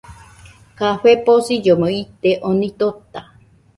[0.79, 3.27] Café posillomo ite, oni tota